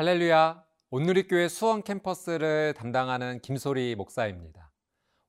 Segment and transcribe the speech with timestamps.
[0.00, 0.64] 할렐루야.
[0.88, 4.72] 온누리교회 수원 캠퍼스를 담당하는 김소리 목사입니다.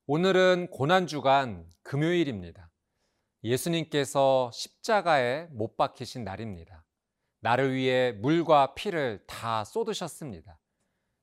[0.07, 2.71] 오늘은 고난주간 금요일입니다.
[3.43, 6.85] 예수님께서 십자가에 못 박히신 날입니다.
[7.41, 10.57] 나를 위해 물과 피를 다 쏟으셨습니다.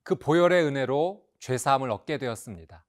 [0.03, 2.85] 그 보혈의 은혜로 죄사함을 얻게 되었습니다.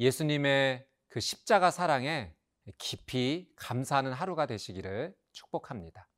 [0.00, 2.34] 예수님의 그 십자가 사랑에
[2.76, 6.10] 깊이 감사하는 하루가 되시기를 축복합니다.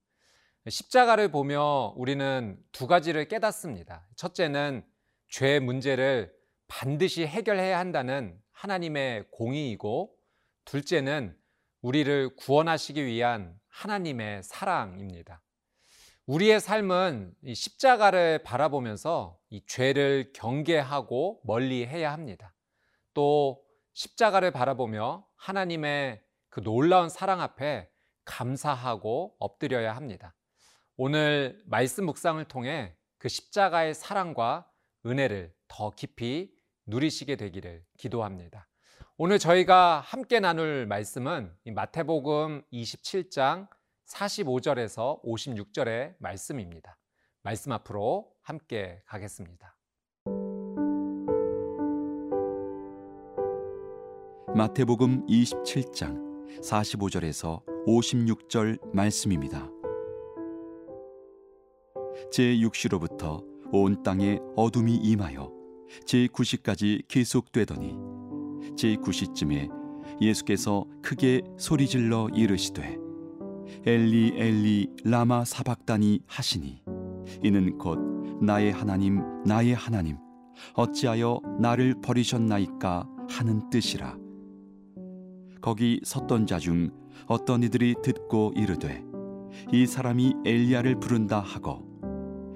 [0.69, 4.07] 십자가를 보며 우리는 두 가지를 깨닫습니다.
[4.17, 4.85] 첫째는
[5.29, 6.33] 죄 문제를
[6.69, 10.15] 반드시 해결해야 한다는 하나님의 공의이고,
[10.67, 11.37] 둘째는
[11.81, 15.43] 우리를 구원하시기 위한 하나님의 사랑입니다.
[16.27, 22.55] 우리의 삶은 이 십자가를 바라보면서 이 죄를 경계하고 멀리 해야 합니다.
[23.15, 27.89] 또 십자가를 바라보며 하나님의 그 놀라운 사랑 앞에
[28.25, 30.35] 감사하고 엎드려야 합니다.
[31.03, 34.71] 오늘 말씀 묵상을 통해 그 십자가의 사랑과
[35.07, 36.53] 은혜를 더 깊이
[36.85, 38.69] 누리시게 되기를 기도합니다.
[39.17, 43.67] 오늘 저희가 함께 나눌 말씀은 마태복음 27장
[44.11, 46.99] 45절에서 56절의 말씀입니다.
[47.45, 49.79] 말씀 앞으로 함께 가겠습니다.
[54.55, 59.80] 마태복음 27장 45절에서 56절 말씀입니다.
[62.33, 65.53] 제6시로부터 온 땅에 어둠이 임하여
[66.07, 67.97] 제9시까지 계속되더니
[68.77, 69.71] 제9시쯤에
[70.21, 72.99] 예수께서 크게 소리질러 이르시되
[73.87, 76.83] 엘리 엘리 라마 사박다니 하시니
[77.43, 77.99] 이는 곧
[78.43, 80.17] 나의 하나님 나의 하나님
[80.75, 84.17] 어찌하여 나를 버리셨나이까 하는 뜻이라.
[85.61, 86.91] 거기 섰던 자 중
[87.27, 89.05] 어떤 이들이 듣고 이르되
[89.73, 91.90] 이 사람이 엘리야를 부른다 하고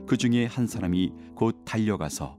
[0.06, 2.36] 그 중에 한 사람이 곧 달려가서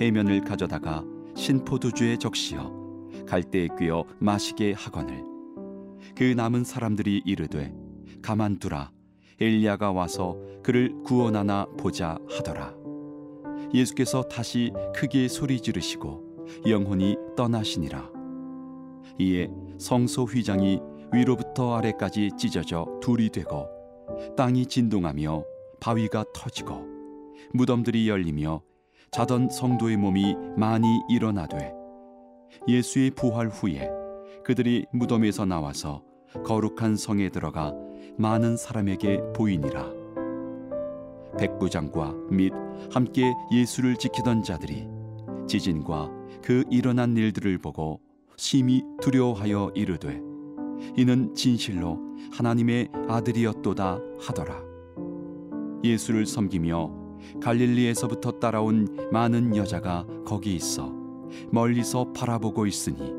[0.00, 1.04] 해면을 가져다가
[1.36, 2.72] 신포도주에 적시어
[3.26, 5.22] 갈대에 꿰어 마시게 하거늘.
[6.16, 7.72] 그 남은 사람들이 이르되
[8.22, 8.90] 가만두라
[9.40, 12.74] 엘리야가 와서 그를 구원하나 보자 하더라.
[13.72, 18.10] 예수께서 다시 크게 소리 지르시고 영혼이 떠나시니라.
[19.18, 20.80] 이에 성소 휘장이
[21.12, 23.68] 위로부터 아래까지 찢어져 둘이 되고
[24.36, 25.44] 땅이 진동하며
[25.80, 26.93] 바위가 터지고
[27.54, 28.62] 무덤들이 열리며
[29.12, 31.72] 자던 성도의 몸이 많이 일어나되
[32.66, 33.88] 예수의 부활 후에
[34.44, 36.02] 그들이 무덤에서 나와서
[36.44, 37.72] 거룩한 성에 들어가
[38.18, 39.88] 많은 사람에게 보이니라.
[41.38, 42.52] 백부장과 및
[42.92, 44.88] 함께 예수를 지키던 자들이
[45.46, 46.10] 지진과
[46.42, 48.00] 그 일어난 일들을 보고
[48.36, 50.20] 심히 두려워하여 이르되
[50.96, 52.00] 이는 진실로
[52.32, 54.60] 하나님의 아들이었도다 하더라.
[55.84, 57.03] 예수를 섬기며
[57.40, 60.92] 갈릴리에서부터 따라온 많은 여자가 거기 있어
[61.50, 63.12] 멀리서 바라보고 있으니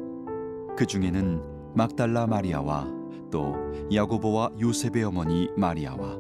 [0.78, 2.88] 그 중에는 막달라 마리아와
[3.32, 3.56] 또
[3.94, 6.18] 야고보와 요셉의 어머니 마리아와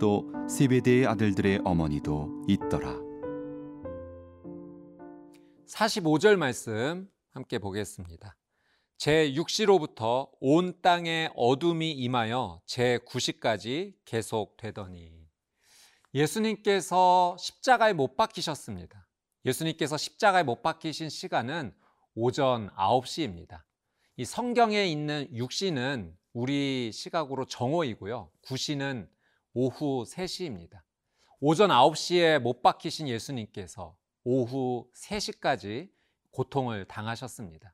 [0.00, 2.96] 또 세베대의 아들들의 어머니도 있더라.
[5.66, 8.34] 45절 말씀 함께 보겠습니다.
[8.96, 15.17] 제 6시로부터 온 땅에 어둠이 임하여 제 9시까지 계속되더니
[16.18, 19.06] 예수님께서 십자가에 못 박히셨습니다.
[19.44, 21.72] 예수님께서 십자가에 못 박히신 시간은
[22.16, 23.62] 오전 9시입니다.
[24.16, 28.32] 이 성경에 있는 6시는 우리 시각으로 정오이고요.
[28.42, 29.08] 9시는
[29.54, 30.80] 오후 3시입니다.
[31.38, 35.88] 오전 9시에 못 박히신 예수님께서 오후 3시까지
[36.32, 37.72] 고통을 당하셨습니다.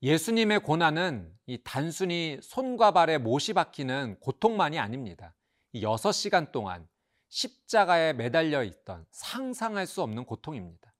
[0.00, 5.34] 예수님의 고난은 이 단순히 손과 발에 못이 박히는 고통만이 아닙니다.
[5.72, 6.88] 이 6시간 동안
[7.28, 10.92] 십자가에 매달려 있던 상상할 수 없는 고통입니다.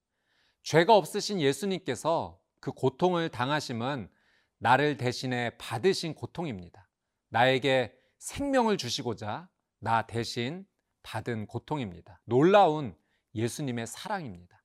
[0.62, 4.10] 죄가 없으신 예수님께서 그 고통을 당하심은
[4.58, 6.88] 나를 대신에 받으신 고통입니다.
[7.28, 9.48] 나에게 생명을 주시고자
[9.78, 10.66] 나 대신
[11.02, 12.20] 받은 고통입니다.
[12.24, 12.94] 놀라운
[13.34, 14.62] 예수님의 사랑입니다.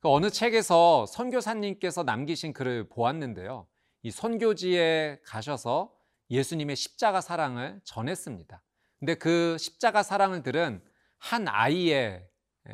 [0.00, 3.66] 그 어느 책에서 선교사님께서 남기신 글을 보았는데요.
[4.02, 5.92] 이 선교지에 가셔서
[6.30, 8.62] 예수님의 십자가 사랑을 전했습니다.
[8.98, 10.82] 근데 그 십자가 사랑을 들은
[11.18, 12.26] 한 아이의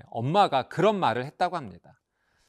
[0.06, 2.00] 엄마가 그런 말을 했다고 합니다.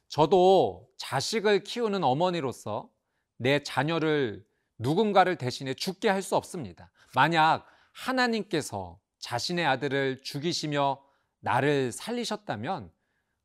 [0.08, 2.90] 저도 자식을 키우는 어머니로서
[3.38, 4.46] 내 자녀를
[4.78, 6.92] 누군가를 대신해 죽게 할 수 없습니다.
[7.14, 11.02] 만약 하나님께서 자신의 아들을 죽이시며
[11.40, 12.92] 나를 살리셨다면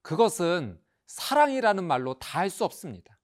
[0.02, 3.18] 그것은 사랑이라는 말로 다 할 수 없습니다.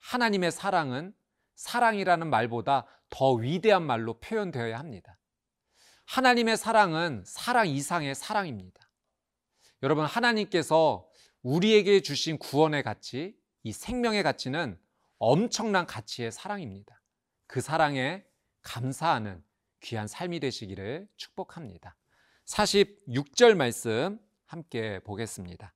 [0.00, 1.14] 하나님의 사랑은
[1.54, 5.18] 사랑이라는 말보다 더 위대한 말로 표현되어야 합니다.
[6.12, 8.86] 하나님의 사랑은 사랑 이상의 사랑입니다.
[9.82, 11.08] 여러분, 하나님께서
[11.40, 14.78] 우리에게 주신 구원의 가치, 이 생명의 가치는
[15.18, 17.00] 엄청난 가치의 사랑입니다.
[17.46, 18.26] 그 사랑에
[18.60, 19.42] 감사하는
[19.80, 21.96] 귀한 삶이 되시기를 축복합니다.
[22.44, 25.72] 46절 말씀 함께 보겠습니다.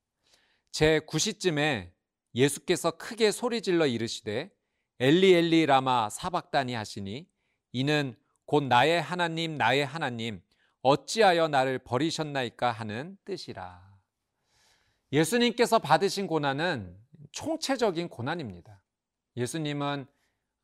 [0.71, 1.93] 제 9시쯤에
[2.35, 4.51] 예수께서 크게 소리질러 이르시되
[4.99, 7.27] 엘리 엘리 라마 사박다니 하시니
[7.73, 8.15] 이는
[8.47, 10.43] 곧 나의 하나님 나의 하나님
[10.83, 13.97] 어찌하여 나를 버리셨나이까 하는 뜻이라.
[15.13, 16.97] 예수님께서 받으신 고난은
[17.33, 18.81] 총체적인 고난입니다.
[19.37, 20.07] 예수님은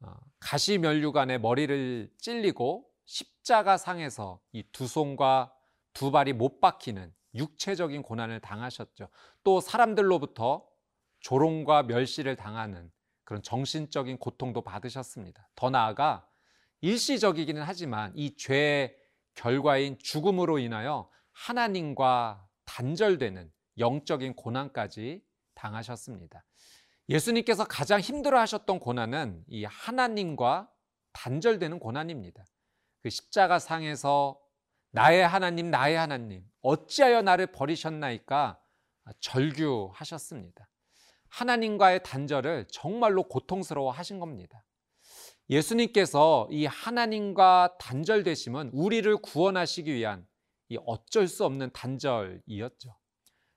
[0.00, 5.52] 어, 가시면류관에 머리를 찔리고 십자가 상에서 이 두 손과
[5.92, 9.08] 두 발이 못 박히는 육체적인 고난을 당하셨죠.
[9.44, 10.66] 또 사람들로부터
[11.20, 12.90] 조롱과 멸시를 당하는
[13.24, 15.48] 그런 정신적인 고통도 받으셨습니다.
[15.54, 16.28] 더 나아가
[16.82, 18.96] 일시적이기는 하지만 이 죄의
[19.34, 25.22] 결과인 죽음으로 인하여 하나님과 단절되는 영적인 고난까지
[25.54, 26.44] 당하셨습니다.
[27.08, 30.70] 예수님께서 가장 힘들어 하셨던 고난은 이 하나님과
[31.12, 32.44] 단절되는 고난입니다.
[33.02, 34.38] 그 십자가 상에서
[34.90, 38.60] 나의 하나님, 나의 하나님, 어찌하여 나를 버리셨나이까
[39.20, 40.68] 절규하셨습니다.
[41.28, 44.64] 하나님과의 단절을 정말로 고통스러워 하신 겁니다.
[45.50, 50.26] 예수님께서 이 하나님과 단절되심은 우리를 구원하시기 위한
[50.68, 52.96] 이 어쩔 수 없는 단절이었죠.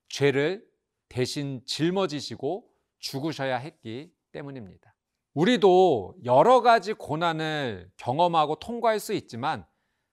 [0.09, 0.65] 죄를
[1.09, 2.67] 대신 짊어지시고
[2.99, 4.95] 죽으셔야 했기 때문입니다.
[5.33, 9.65] 우리도 여러 가지 고난을 경험하고 통과할 수 있지만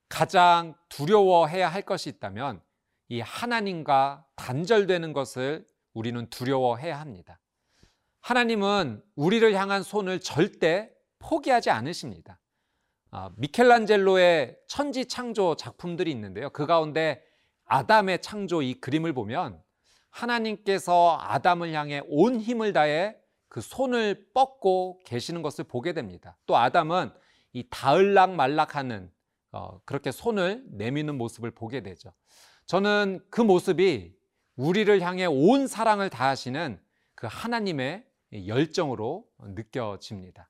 [0.08, 2.60] 가장 두려워해야 할 것이 있다면
[3.08, 7.40] 이 하나님과 단절되는 것을 우리는 두려워해야 합니다.
[8.20, 10.90] 하나님은 우리를 향한 손을 절대
[11.22, 12.38] 포기하지 않으십니다.
[13.10, 16.50] 아, 미켈란젤로의 천지 창조 작품들이 있는데요.
[16.50, 17.22] 그 가운데
[17.64, 19.62] 아담의 창조 이 그림을 보면
[20.10, 23.16] 하나님께서 아담을 향해 온 힘을 다해
[23.48, 26.36] 그 손을 뻗고 계시는 것을 보게 됩니다.
[26.46, 27.12] 또 아담은
[27.52, 29.10] 이 다을락 말락하는
[29.52, 32.12] 어, 그렇게 손을 내미는 모습을 보게 되죠.
[32.66, 34.14] 저는 그 모습이
[34.56, 36.80] 우리를 향해 온 사랑을 다하시는
[37.14, 38.06] 그 하나님의
[38.46, 40.48] 열정으로 느껴집니다.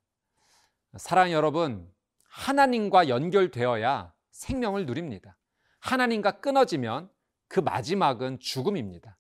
[0.99, 1.91] 사랑 여러분,
[2.29, 5.39] 하나님과 연결되어야 생명을 누립니다.
[5.81, 7.11] 하나님과 끊어지면
[7.49, 9.17] 그 마지막은 죽음입니다.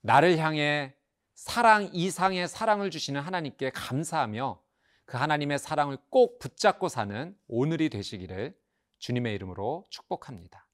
[0.00, 0.94] 나를 향해
[1.34, 4.62] 사랑 이상의 사랑을 주시는 하나님께 감사하며
[5.06, 8.56] 그 하나님의 사랑을 꼭 붙잡고 사는 오늘이 되시기를
[8.98, 10.67] 주님의 이름으로 축복합니다.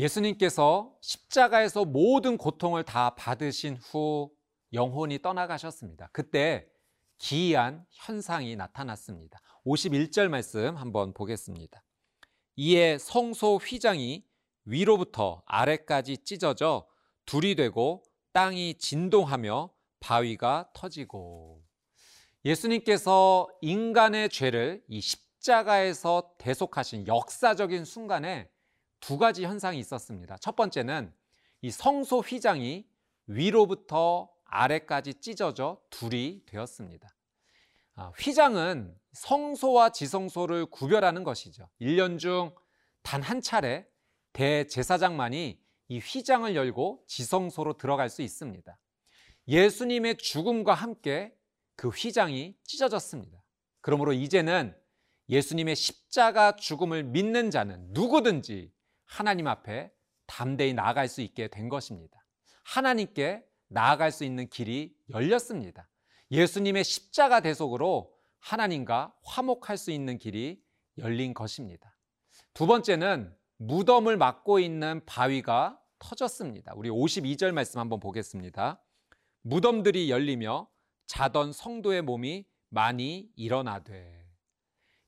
[0.00, 4.32] 예수님께서 십자가에서 모든 고통을 다 받으신 후
[4.72, 6.08] 영혼이 떠나가셨습니다.
[6.12, 6.66] 그때
[7.18, 9.38] 기이한 현상이 나타났습니다.
[9.66, 11.82] 51절 말씀 한번 보겠습니다.
[12.56, 14.24] 이에 성소 휘장이
[14.64, 16.86] 위로부터 아래까지 찢어져
[17.26, 18.02] 둘이 되고
[18.32, 21.62] 땅이 진동하며 바위가 터지고
[22.46, 28.48] 예수님께서 인간의 죄를 이 십자가에서 대속하신 역사적인 순간에
[29.00, 30.36] 두 가지 현상이 있었습니다.
[30.38, 31.12] 첫 번째는
[31.62, 32.86] 이 성소 휘장이
[33.26, 37.08] 위로부터 아래까지 찢어져 둘이 되었습니다.
[37.96, 41.68] 아, 휘장은 성소와 지성소를 구별하는 것이죠.
[41.80, 42.52] 1년 중
[43.02, 43.86] 단 한 차례
[44.32, 48.78] 대제사장만이 이 휘장을 열고 지성소로 들어갈 수 있습니다.
[49.48, 51.34] 예수님의 죽음과 함께
[51.76, 53.42] 그 휘장이 찢어졌습니다.
[53.80, 54.76] 그러므로 이제는
[55.28, 58.72] 예수님의 십자가 죽음을 믿는 자는 누구든지
[59.10, 59.92] 하나님 앞에
[60.26, 62.24] 담대히 나아갈 수 있게 된 것입니다.
[62.62, 65.88] 하나님께 나아갈 수 있는 길이 열렸습니다.
[66.30, 70.62] 예수님의 십자가 대속으로 하나님과 화목할 수 있는 길이
[70.96, 71.96] 열린 것입니다.
[72.54, 76.72] 두 번째는 무덤을 막고 있는 바위가 터졌습니다.
[76.76, 78.80] 우리 52절 말씀 한번 보겠습니다.
[79.42, 80.68] 무덤들이 열리며
[81.08, 84.24] 자던 성도의 몸이 많이 일어나되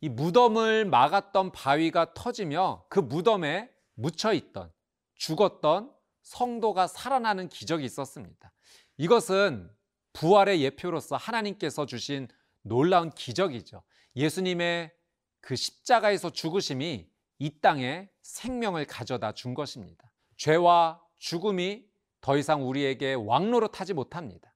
[0.00, 4.72] 이 무덤을 막았던 바위가 터지며 그 무덤에 묻혀 있던
[5.16, 8.52] 죽었던 성도가 살아나는 기적이 있었습니다.
[8.96, 9.70] 이것은
[10.12, 12.28] 부활의 예표로서 하나님께서 주신
[12.62, 13.82] 놀라운 기적이죠.
[14.16, 14.92] 예수님의
[15.40, 20.12] 그 십자가에서 죽으심이 이 땅에 생명을 가져다 준 것입니다.
[20.36, 21.84] 죄와 죽음이
[22.20, 24.54] 더 이상 우리에게 왕노릇하지 못합니다.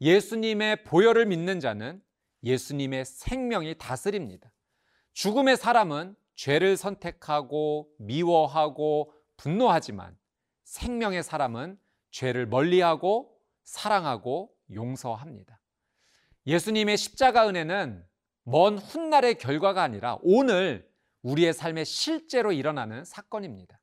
[0.00, 2.02] 예수님의 보혈을 믿는 자는
[2.42, 4.52] 예수님의 생명이 다스립니다.
[5.14, 10.16] 죽음의 사람은 죄를 선택하고 미워하고 분노하지만
[10.64, 11.78] 생명의 사람은
[12.10, 15.60] 죄를 멀리하고 사랑하고 용서합니다.
[16.46, 18.06] 예수님의 십자가 은혜는
[18.44, 20.88] 먼 훗날의 결과가 아니라 오늘
[21.22, 23.80] 우리의 삶에 실제로 일어나는 사건입니다.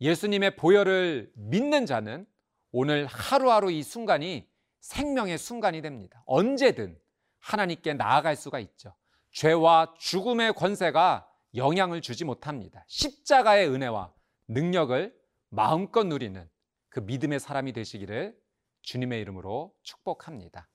[0.00, 2.26] 예수님의 보혈을 믿는 자는
[2.70, 4.48] 오늘 하루하루 이 순간이
[4.80, 6.22] 생명의 순간이 됩니다.
[6.26, 6.96] 언제든
[7.40, 8.94] 하나님께 나아갈 수가 있죠.
[9.32, 12.84] 죄와 죽음의 권세가 영향을 주지 못합니다.
[12.88, 14.12] 십자가의 은혜와
[14.48, 15.14] 능력을
[15.48, 16.48] 마음껏 누리는
[16.88, 18.36] 그 믿음의 사람이 되시기를
[18.82, 20.68] 주님의 이름으로 축복합니다.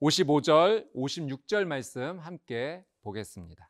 [0.00, 3.68] 55절, 56절 말씀 함께 보겠습니다.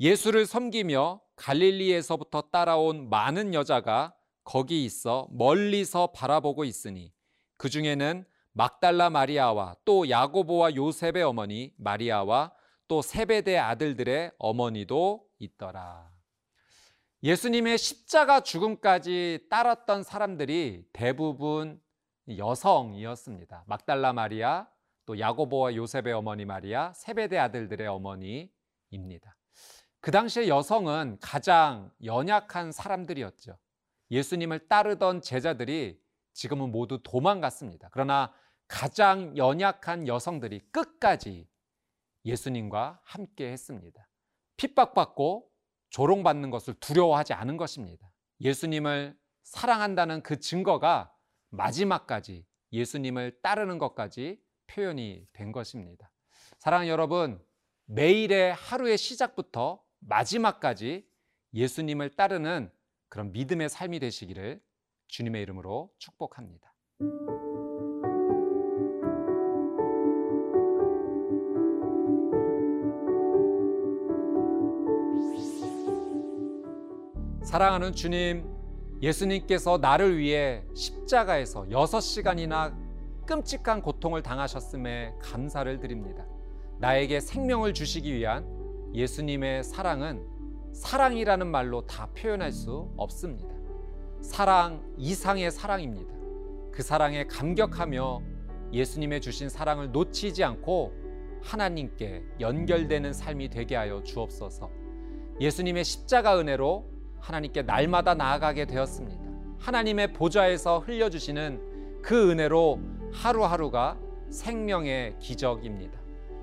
[0.00, 7.12] 예수를 섬기며 갈릴리에서부터 따라온 많은 여자가 거기 있어 멀리서 바라보고 있으니
[7.56, 12.52] 그 중에는 막달라 마리아와 또 야고보와 요셉의 어머니 마리아와
[12.88, 16.10] 또 세베대 아들들의 어머니도 있더라.
[17.22, 21.80] 예수님의 십자가 죽음까지 따랐던 사람들이 대부분
[22.28, 23.64] 여성이었습니다.
[23.66, 24.68] 막달라 마리아,
[25.06, 29.36] 또 야고보와 요셉의 어머니 마리아, 세베대 아들들의 어머니입니다.
[30.00, 33.58] 그 당시에 여성은 가장 연약한 사람들이었죠.
[34.10, 36.00] 예수님을 따르던 제자들이
[36.32, 37.88] 지금은 모두 도망갔습니다.
[37.90, 38.32] 그러나
[38.68, 41.48] 가장 연약한 여성들이 끝까지
[42.24, 44.06] 예수님과 함께 했습니다.
[44.56, 45.50] 핍박받고
[45.90, 48.10] 조롱받는 것을 두려워하지 않은 것입니다.
[48.40, 51.12] 예수님을 사랑한다는 그 증거가
[51.50, 56.10] 마지막까지 예수님을 따르는 것까지 표현이 된 것입니다.
[56.58, 57.42] 사랑하는 여러분,
[57.86, 61.08] 매일의 하루의 시작부터 마지막까지
[61.54, 62.70] 예수님을 따르는
[63.08, 64.60] 그런 믿음의 삶이 되시기를
[65.08, 66.74] 주님의 이름으로 축복합니다.
[77.46, 78.44] 사랑하는 주님,
[79.00, 82.74] 예수님께서 나를 위해 십자가에서 6시간이나
[83.24, 86.26] 끔찍한 고통을 당하셨음에 감사를 드립니다.
[86.80, 88.44] 나에게 생명을 주시기 위한
[88.92, 90.26] 예수님의 사랑은
[90.72, 93.54] 사랑이라는 말로 다 표현할 수 없습니다.
[94.20, 96.12] 사랑 이상의 사랑입니다.
[96.72, 98.22] 그 사랑에 감격하며
[98.72, 100.92] 예수님의 주신 사랑을 놓치지 않고
[101.44, 104.68] 하나님께 연결되는 삶이 되게 하여 주옵소서.
[105.40, 109.24] 예수님의 십자가 은혜로 하나님께 날마다 나아가게 되었습니다.
[109.58, 112.80] 하나님의 보좌에서 흘려주시는 그 은혜로
[113.12, 113.98] 하루하루가
[114.30, 115.98] 생명의 기적입니다.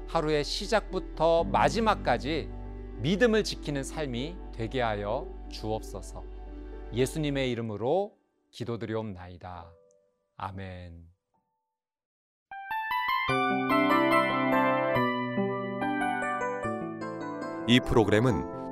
[0.07, 2.49] 하루의 시작부터 마지막까지
[2.97, 6.23] 믿음을 지키는 삶이 되게 하여 주옵소서.
[6.93, 8.15] 예수님의 이름으로
[8.51, 9.71] 기도드리옵나이다.
[10.37, 11.07] 아멘.
[17.67, 18.62] 이 프로그램은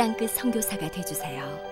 [0.00, 1.69] 땅끝 선교사가 되주세요.